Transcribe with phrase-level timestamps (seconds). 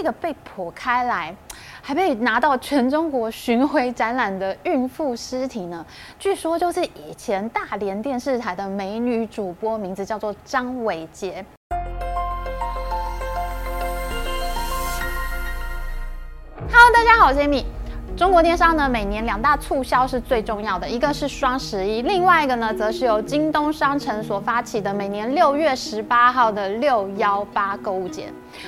[0.00, 1.34] 这个被剖开来，
[1.82, 5.84] 还被拿到全中国巡回展览的孕妇尸体呢？
[6.20, 11.44] 据说就是以前大连电视台的美女主播，名字叫做张伟杰。
[16.70, 17.64] Hello，大家好，我是 Amy。
[18.18, 28.24] 中国电商呢，每年两大促销是最重要的，一个是双十一，另外一个呢，则是由京东商城所发起的每年六月十八号的六幺八购物节。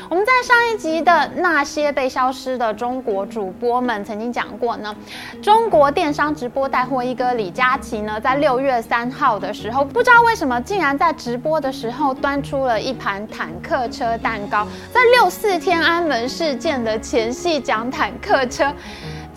[0.08, 4.94] 我们在上一集的那些被消失的中国主播们曾经讲过呢，
[5.42, 18.72] 中国电商直播带货一哥李佳琦呢，在六月三号的时候，不知道为什么竟然在直播的时候端出了一盘坦克车蛋糕，在六四天安门事件的前夕讲坦克车。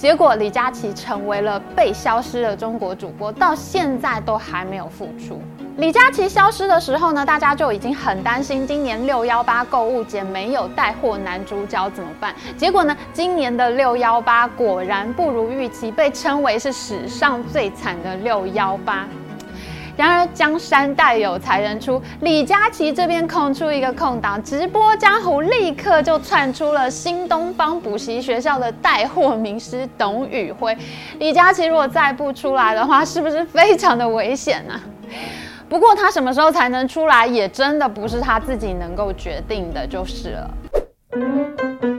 [0.04, 5.42] 结果李佳琦成为了被消失的中国主播，到现在都还没有复出。
[5.78, 12.36] 李佳琦消失的时候呢，大家就已经很担心今年六幺八购物节没有带货男主角怎么办？
[12.58, 19.08] 结果呢，今年的六幺八果然不如预期，被称为是史上最惨的六幺八。
[19.96, 30.76] 然而江山代有才人出，李佳琦这边空出一个空档，直播江湖立刻就窜出了新东方补习学校的带货名师董宇辉。
[31.20, 34.80] 李佳琦如果再不出来的话，是不是非常的危险呢？
[35.70, 41.93] 不过他什么时候才能出来，也真的不是他自己能够决定的，就是了。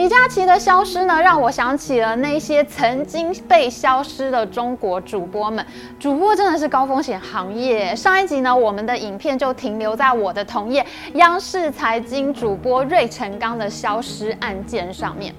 [0.00, 5.62] 李佳琦的消失呢，让我想起了那些曾经被消失的中国主播们。
[5.98, 7.94] 主播真的是高风险行业。
[7.94, 10.82] 上一集呢，我们的影片就停留在我的同业
[11.16, 15.34] 央视财经主播芮成钢的消失案件上面。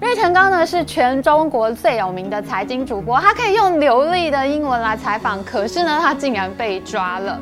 [0.00, 7.38] 芮成钢呢是全中国最有名的财经主播，他可以用流利的英文来采访，可是呢，他竟然被抓了。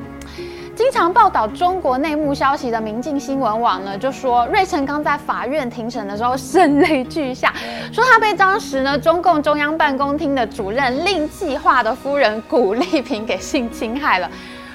[0.81, 7.53] 经常报道中国内幕消息的明镜新闻网呢，就说芮成钢在法院庭审的时候声泪俱下，
[7.93, 14.31] 说他被当时呢中共中央办公厅的主任令计划的夫人古丽萍给性侵害了。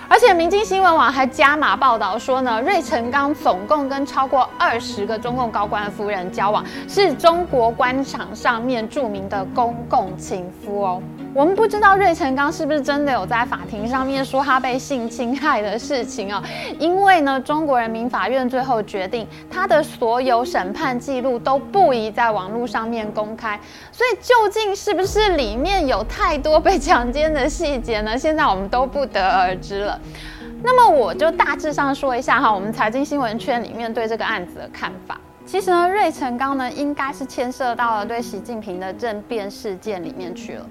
[0.07, 11.01] 而且，明镜新闻网还加码报道说呢，芮成钢总共跟超过二十个中共高官的夫人交往，是中国官场上面著名的公共情夫哦。
[11.35, 16.41] 我们不知道芮成钢是不是真的有在法庭上面说他被性侵害的事情哦，
[16.79, 23.59] 因为呢，中国人民法院最后决定他的所有审判记录都不宜在网络上面公开，
[23.91, 28.17] 所以究竟是不是里面有太多被强奸的细节呢？
[28.17, 29.99] 现在我们都不得而知了。
[30.63, 35.19] 那么我就大致上说一下哈，我们财经新闻圈里面对这个案子的看法。
[35.45, 40.65] 其实呢，芮成钢呢应该是牵涉到了对习近平的政变事件里面去了。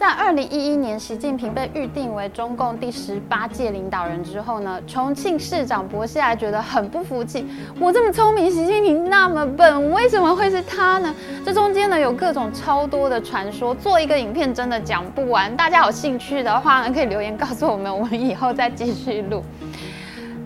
[0.00, 7.46] 在二零一一年，习近平被预定为中共第十八届领导人之后呢，重庆市长薄熙来觉得很不服气。
[7.78, 11.14] 我这么聪明，习近平那么笨，为什么会是他呢？
[11.44, 15.54] 这中间呢有各种超多的传说，做一个影片真的讲不完。
[15.54, 19.44] 大家有兴趣的话呢，可以留言告诉我们，我们以后再继续录。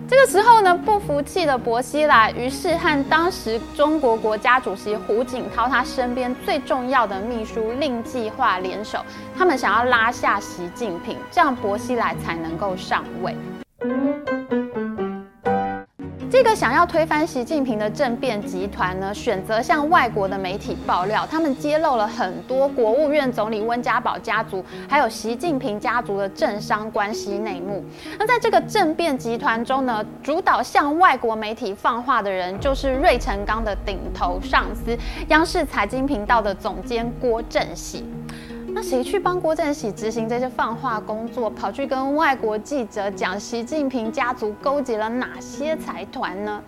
[0.07, 8.99] 这个时候呢，不服气的薄熙来于是和当时中国国家主席胡锦涛他身边最重要的秘书令计划联手，
[9.35, 13.35] 他们想要拉下习近平，这样薄熙来才能够上位。
[16.35, 27.81] 这个想要推翻习近平的政变集团呢，选择向外国的媒体爆料，他们揭露了很多国务院总理温家宝家族还有习近平家族的政商关系内幕。
[28.19, 34.93] 那在这个政变集团中呢，主导向外国媒体放话的人，就是芮成钢的顶头上司，
[35.29, 38.03] 央视财经频道的总监郭正喜。
[38.75, 41.49] 那谁去帮郭正喜执行这些放话工作？
[41.49, 46.61] 跑去跟外国记者讲习近平家族勾结了哪些财团呢？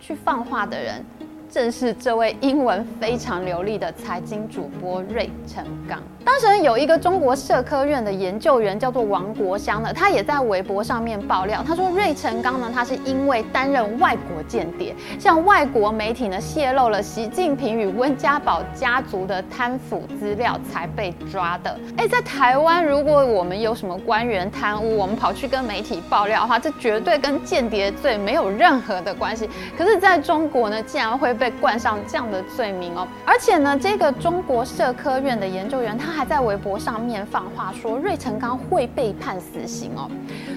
[0.00, 1.04] 去放话的人。
[1.50, 6.02] 正是这位英文非常流利的财经主播芮成钢。
[6.24, 21.78] 当时有一个中国社科院的研究员叫做王国香的，他也在微博上面爆料，他说芮成钢呢，他是因为担任外国间谍，向外国媒体呢泄露了习近平与温家宝家族的贪腐资料才被抓的。
[21.96, 29.48] 哎，在台湾，如果我们有什么官员贪污，我们跑去跟媒体爆料的话，这绝对跟间谍罪没有任何的关系。
[29.78, 40.10] 可是在中国呢，竟然会被被冠上这样的罪名哦，而且呢，这个中国社科院的研究员他还在微博上面放话说芮成钢会被判死刑哦。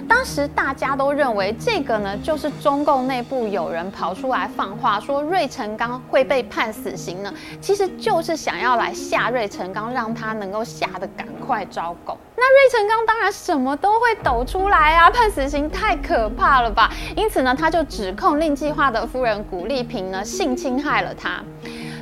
[0.08, 12.18] 当时大家都认为这个呢，就是中共内部有人跑出来放话说芮成钢会被判死刑呢，其实就是想要来吓芮成钢，让他能够吓得赶快招供。
[12.42, 16.90] 那芮成钢当然什么都会抖出来啊，判死刑太可怕了吧？
[17.14, 21.42] 因此呢，他就指控令计划的夫人古丽萍呢性侵害了他。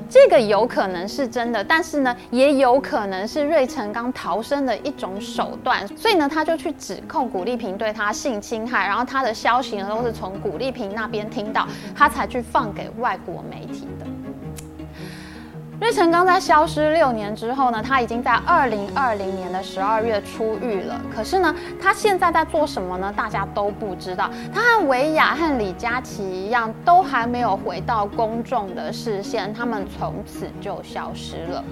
[0.08, 5.86] 这个有可能是真的，但是呢，也有可能是芮成钢逃生的一种手段。
[5.98, 14.06] 所以呢，他就去指控古丽萍对他性侵害，然后他的消息呢都是从古丽萍那边听到，他才去放给外国媒体的。
[15.80, 21.00] 芮成刚在消失六年之后呢，他已经在二零二零年的十二月出狱了。
[21.14, 23.14] 可是呢，他现在在做什么呢？
[23.16, 24.28] 大家都不知道。
[24.52, 31.64] 他和维亚和李佳琦一样，都还没有回到公众的视线，他们从此就消失了。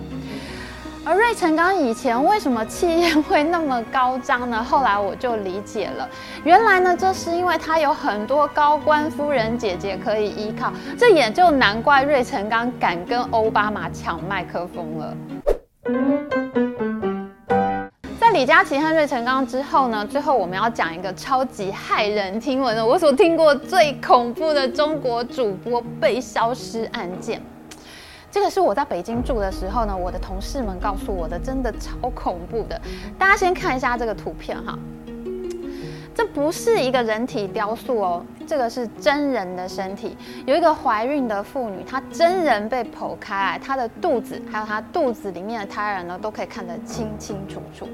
[1.09, 4.61] 而芮成钢以前为什么气焰会那么高涨呢？
[4.61, 6.09] 后来我就理解了，
[6.43, 15.17] 原来呢，这是因为他有很多高官夫人姐姐可以依靠，这也就难怪芮成钢敢跟奥巴马抢麦克风了。
[18.19, 27.41] 在李佳琦和芮成钢之后呢，最后我们要讲一个超级骇人听闻的，我所听过最恐怖的中国主播被消失案件。
[28.37, 32.79] 这个是我在北京住的时候呢，我的同事们告诉我的，真的超恐怖的。
[33.19, 34.79] 大家先看一下这个图片哈，
[36.15, 40.15] 这不是一个人体雕塑哦，这个是真人的身体。
[40.45, 47.89] 有一个怀孕的妇女，她真人被剖开来，她的肚子还有她肚子里面的胎儿呢，都可以看得清清楚楚。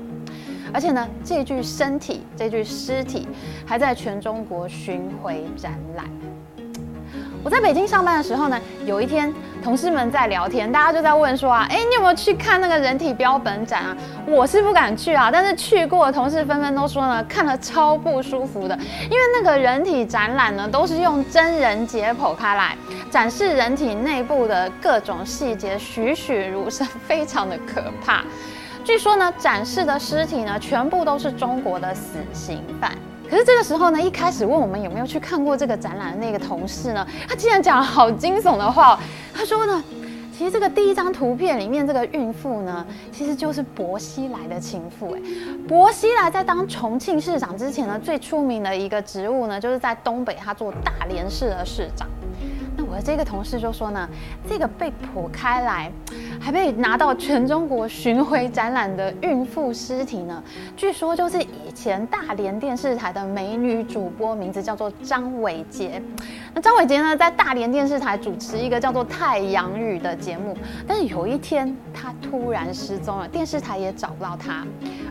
[0.74, 3.28] 而且呢，这具身体、这具尸体
[3.64, 6.04] 还在全中国巡回展览。
[7.44, 9.32] 我在北京上班的时候呢，有一天
[9.64, 13.96] 同事们在聊天，大家就在问说啊，哎，你有没有去看那个人体标本展啊？
[14.26, 22.76] 我是不敢去啊，但是去过的同事纷纷都说呢，看了超不舒服的，因为那个人体展览呢，都是用真人解剖开来
[23.10, 28.22] 展示人体内部的各种细节，栩栩如生， 非常的可怕。
[28.84, 32.92] 据说呢，展示的尸体呢，全部都是中国的死刑犯。
[33.32, 39.00] 可是这个时候呢，一开始问我们有没有去看过这个展览的那个同事呢，他竟然讲了好惊悚的话。
[39.32, 39.82] 他说呢，
[40.36, 45.14] 其实这个第一张图片里面这个孕妇呢，其实就是薄熙来的情妇。
[45.14, 45.20] 哎，
[45.66, 52.06] 薄熙来在当重庆市长之前呢，最出名的一个职务呢，就是在东北他做大连市的市长。
[52.92, 54.06] 那我这个同事就说呢，
[54.46, 55.90] 这个被剖开来。
[56.38, 60.42] 还被拿到全中国巡回展览的孕妇尸体呢？
[60.76, 66.02] 据说就是以前大连电视台的美女主播，名字叫做张伟杰。
[66.52, 70.56] 那张伟杰呢，在大连电视台主持一个叫做《太阳雨》的节目，
[70.86, 74.66] 但是有一天他突然失踪了，电视台也找不到他。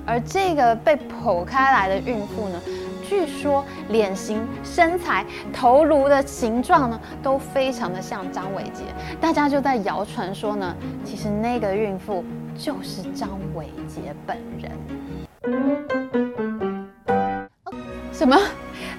[0.05, 2.61] 而这个被剖开来的孕妇呢？
[3.11, 8.85] 据说脸型、身材、头颅的形状呢，都非常的像张伟杰，
[9.19, 10.73] 大家就在谣传说呢，
[11.03, 12.23] 其实那个孕妇
[12.57, 14.71] 就是张伟杰本人。
[18.13, 18.37] 什么？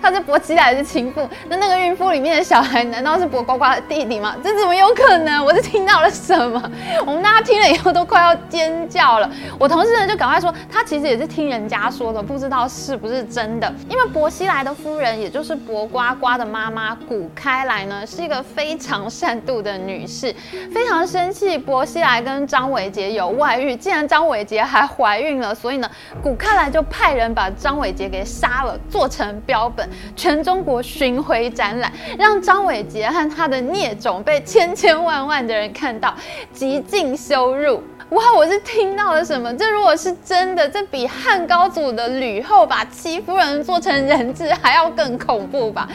[0.03, 4.35] 他是薄熙来的情妇，那那个孕妇里面的小孩难道是薄瓜瓜的弟弟吗？
[4.43, 5.45] 这怎么有可能？
[5.45, 6.61] 我是听到了什么？
[7.07, 9.31] 我们大家听了以后都快要尖叫了。
[9.61, 13.73] 我同事呢就赶快说，他其实也是听人家说的，不知道是不是真的。
[13.89, 20.35] 因为薄熙来的夫人，也就是薄瓜瓜的妈妈古开来呢，是一个非常善妒的女士，
[20.75, 25.89] 非常生气薄熙来跟张伟杰有外遇，既然张伟杰还怀孕了，所以呢，
[26.21, 29.89] 古开来就派人把张伟杰给杀了，做成标本。
[30.15, 36.15] 全中国巡回展览，让张伟杰和他的孽种被千千万万的人看到，
[36.53, 37.83] 极尽羞辱。
[38.11, 39.51] 哇，我是听到了什么？
[39.57, 45.89] 这如果是真的，这比汉高祖的吕后把戚夫人做成人质还要更恐怖吧？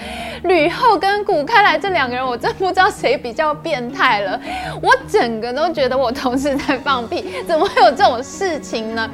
[0.44, 4.40] 吕后跟古开来这两个人，我真不知道谁比较变态了。
[4.82, 9.08] 我整个都觉得我同事在放屁，怎么会有这种事情呢？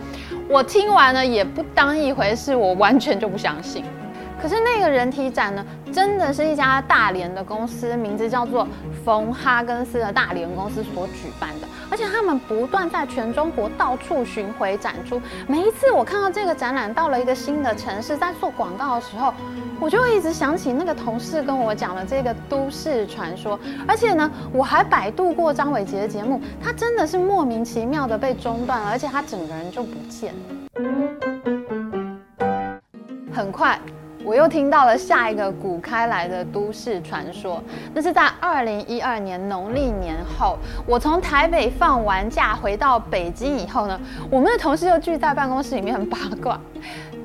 [0.47, 3.83] 我听完了也不当一回事，我完全就不相信。
[4.43, 8.67] 可是那个人体展呢，真的是一家大连的公司，名字叫做
[9.05, 15.21] 冯哈根斯的大连公司所举办的，而且他们不断在全中国到处巡回展出。
[15.47, 19.33] 每一次我看到这个展览到了一个新的城市，在做广告的时候，
[19.79, 23.57] 我就会一直想起那个同事跟我讲的这个都市传说。
[23.87, 30.39] 而且呢，我还百度过张伟杰的节目，他真的是莫名其妙的被中断了，而且他整个人就不见了。
[33.33, 33.79] 很快。
[34.25, 37.61] 我又听到了下一个古开来的都市传说，
[37.93, 43.99] 那是在二零一二年农历年后，我从台北放完假回到北京以后呢，
[44.29, 46.59] 我们的同事又聚在办公室里面八卦。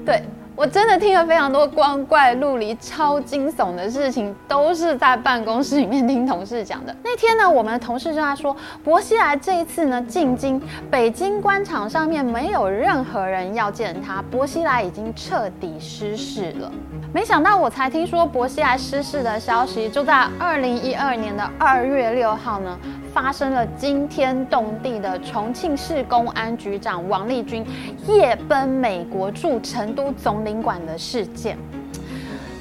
[0.04, 0.22] 对，
[0.58, 6.92] 我真的听了非常多光怪陆离、超惊悚的事情，都是在办公室里面听同事讲的。
[7.04, 10.60] 那天呢，我们的同事就在说，薄熙来这一次呢进京，
[10.90, 16.72] 北京官场上面没有任何人要见他，薄熙来已经彻底失势了。
[17.12, 22.76] 没想到我才听说薄熙来失势的消息，就在二零一二年的二月六号呢。
[23.12, 27.64] 发生了惊天动地的重庆市公安局长王立军
[28.06, 31.56] 夜奔美国驻成都总领馆的事件。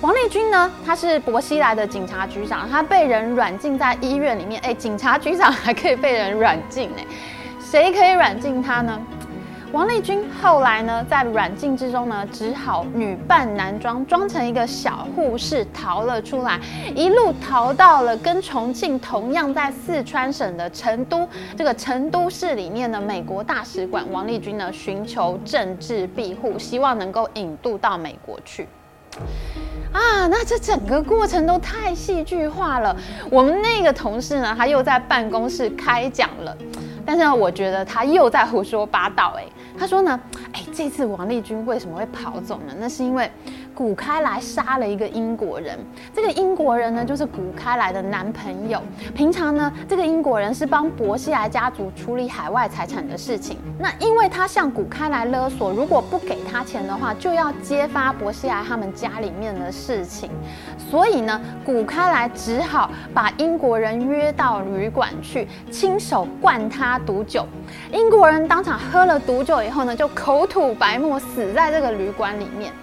[0.01, 4.61] 王立军呢，他是薄熙来的警察局长，他被人软禁在医院里面。
[4.61, 7.05] 哎，警察局长还可以被人软禁哎，
[7.59, 8.99] 谁可以软禁他呢？
[9.73, 16.59] 王立军后来呢，在软禁之中呢，只好女扮男装，装成一个小护士逃了出来，
[16.95, 24.05] 一路逃到了跟重庆同样在四川省的成都这个成都市里面的美国大使馆。
[24.09, 28.67] 王立军呢，寻求政治庇护，希望能够引渡到美国去。
[29.91, 32.95] 啊，那这整个过程都太戏剧化了。
[33.29, 36.55] 我们那个同事呢，他又在办公室开讲了。
[37.05, 39.33] 但是呢，我觉得他又在胡说八道。
[39.37, 39.45] 哎，
[39.77, 40.19] 他说呢，
[40.53, 42.73] 哎，这次王立军为什么会跑走呢？
[42.79, 43.29] 那是因为。
[43.77, 45.77] 古开来杀了一个英国人，
[46.11, 48.81] 这个英国人呢就是古开来的男朋友。
[49.13, 53.59] 平常呢，这个英国人是帮博西来家族处理海外财产的事情。
[53.77, 60.31] 那因为他向古开来勒索，如果不给他钱的话，就要揭发博西来他们家里面的事情。
[60.89, 67.45] 所以呢，古开来只好把英国人约到旅馆去，亲手灌他毒酒。
[67.91, 72.73] 英国人当场喝了毒酒以后呢，就口吐白沫，死在这个旅馆里面。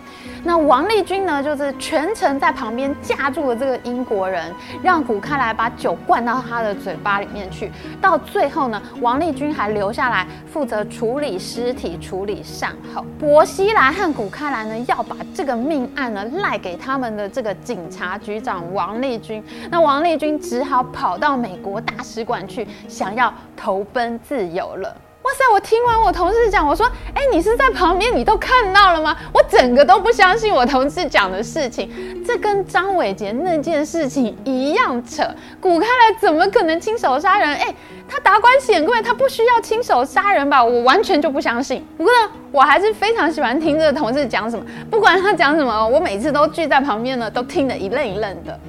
[0.46, 7.72] 那王立军呢，就是全程在旁边架住了这个英国人，让古开来把酒灌到他的嘴巴里面去。
[7.98, 13.02] 到最后呢，王立军还留下来负责处理尸体、处理善后。
[13.18, 19.42] 薄熙来和古开来呢，要把这个命案呢赖给他们的这个警察局长王立军。
[19.70, 24.94] 那王立军只好跑到美国大使馆去，想要投奔自由了。
[25.24, 25.42] 哇塞！
[25.54, 31.90] 我听完我同事讲，我说：“哎，你是在旁边，你都看到了吗？”我整个都不相信我同事讲的事情，
[32.26, 35.26] 这跟张伟杰那件事情一样扯。
[35.58, 37.48] 古开来怎么可能亲手杀人？
[37.54, 37.74] 哎，
[38.06, 40.62] 他达官显贵，他不需要亲手杀人吧？
[40.62, 41.82] 我完全就不相信。
[41.96, 48.60] 不过呢，我还是非常喜欢听这个同事讲什么，不管他讲什么，我每次都聚在旁边呢，都听得一愣一愣的。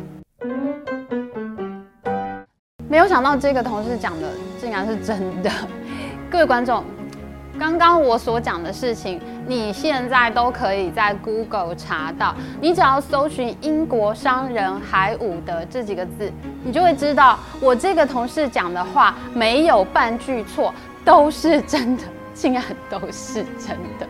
[2.87, 4.27] 没有想到这个同事讲的
[4.61, 5.51] 竟然是真的。
[6.29, 6.83] 各位观众，
[7.57, 12.35] 刚刚我所讲的事情，你现在都可以在 Google 查到。
[12.59, 16.31] 你只要搜寻“英国商人海伍德”这几个字，
[16.63, 20.73] 你就会知道我这个同事讲的话没有半句错，
[21.05, 22.03] 都是真的，
[22.33, 24.07] 竟然都是真的。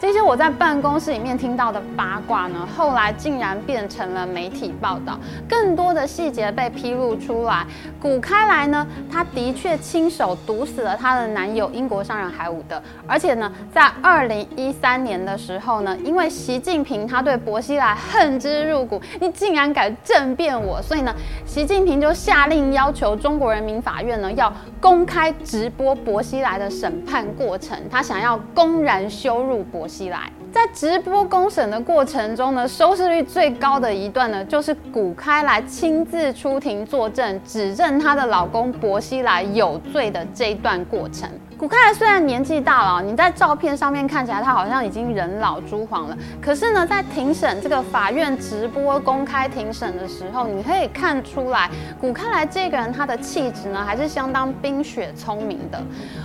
[0.00, 7.66] 这些我在办公室里面听到的八卦呢，后来竟然变成了媒体报道，更多的细节被披露出来。
[8.00, 21.14] 古开来呢，他的确亲手毒死了他的男友英国商人海伍德，而且呢，在二零一三年的时候呢，因为习近平他对薄熙来恨之入骨，你竟然敢政变我，所以呢，
[21.44, 29.89] 习近平就下令要求中国人民法院呢要公开直播薄熙来的审判过程，他想要公然羞辱薄。
[29.90, 41.28] 西来，在直播公审的过程中呢，收视率最高的一段呢，就是古开来亲自出庭作证，指证她的老公薄熙来有罪的这一段过程。
[41.60, 51.68] 古开来虽然年纪大了，你在照片上面看起来他好像已经人老珠黄了，可是呢，在庭审这个法院直播公开庭审的时候，你可以看出来，
[52.00, 55.78] 古开来这个人他的气质呢，还是相当冰雪聪明的。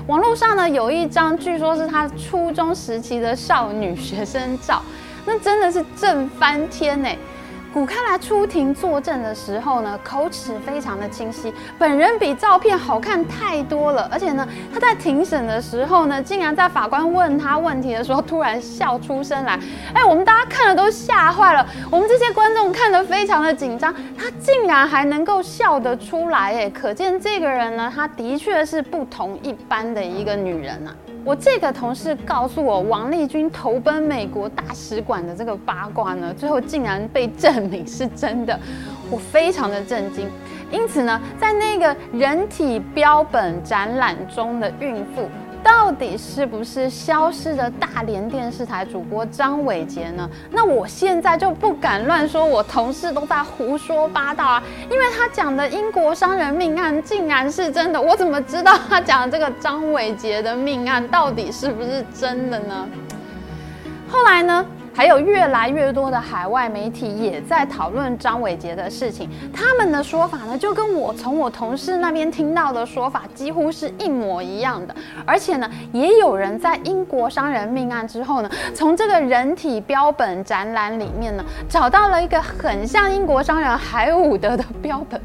[0.08, 4.82] 网络上呢有一张据说是他初中时期的少女学生照，
[5.26, 7.10] 那真的是震翻天呢。
[7.76, 14.10] 古开来出庭作证的时候呢，口齿非常的清晰，本人比照片好看太多了。
[14.10, 19.60] 而且呢，他在庭审的时候呢，竟然在法官问他问题的时候，突然笑出声来。
[19.94, 30.96] 哎，我们大家看了都吓坏了，我们这些观众看得非常的紧张，他竟然还能够笑得出来，哎，可见这个人呢，他的确是不同一般的一个女人啊。
[31.26, 38.60] 我这个同事告诉我，王立军投奔美国大使馆的这个八卦呢，最后竟然被证明是真的，
[39.10, 40.30] 我非常的震惊。
[40.72, 45.30] 因此呢，在那个人体标本展览中的孕妇。
[45.64, 50.30] 到底是不是消失的大连电视台主播张伟杰呢？
[50.52, 54.64] 那我现在就不敢乱说，我同事都在胡说八道啊！
[54.92, 62.88] 因为他讲的英国商人命案竟然是真的，我怎么知道他讲的这个张伟杰的命案到底是不是真的呢？
[64.08, 64.64] 后来呢？
[64.96, 69.30] 还有越来越多的海外媒体也在讨论张伟杰的事情。
[69.54, 74.96] 他们的说法呢，就跟我从我同事那边听到的说法几乎是一模一样的。
[75.26, 85.20] 而且呢，也有人在英国商人命案之后呢，从这个人体标本展览里面呢，找到了一个很像英国商人海伍德的标本，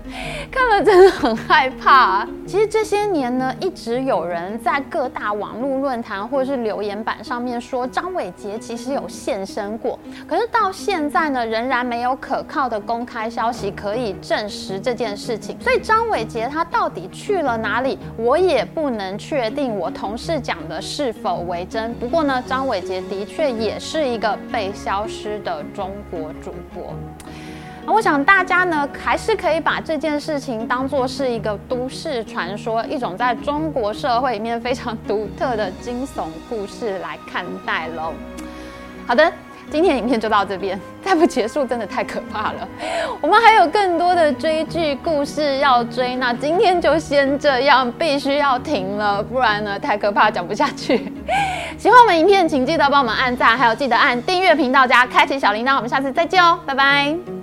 [0.51, 1.93] 看了真的很害怕。
[1.93, 9.99] 啊其实这些年呢，一直有人在各大网络论坛或者是留言板上面说张伟杰其实有现身过，
[10.29, 15.61] 可是到现在呢，仍然没有可靠的公开消息可以证实这件事情。
[15.61, 19.75] 所以张伟杰他到底去了哪里，我也不能确定。
[19.77, 21.93] 我同事讲的是否为真？
[21.95, 26.95] 不过呢，张伟杰的确也是一个被消失的中国主播。
[27.87, 38.13] 我想大家呢，还是可以把这件事情当做是一个都市传说，一种在中国社会里面非常独特的惊悚故事来看待喽。
[39.07, 39.33] 好的。
[39.71, 42.69] 今天影片就到这边，再不结束真的太可怕了。
[43.21, 51.13] 我们还有更多的追剧故事要追，那今天就先这样，必须要停了，不然呢太可怕，讲不下去。
[51.79, 55.77] 喜欢我们影片，请记得帮我们按赞，还有记得按订阅频道加开启小铃铛。
[55.77, 57.40] 我们下次再见哦，拜拜。